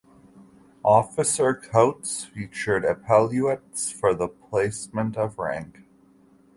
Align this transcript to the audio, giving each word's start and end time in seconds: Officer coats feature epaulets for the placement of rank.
Officer 0.83 1.53
coats 1.53 2.23
feature 2.25 2.77
epaulets 2.83 3.91
for 3.91 4.15
the 4.15 4.27
placement 4.27 5.15
of 5.15 5.37
rank. 5.37 5.83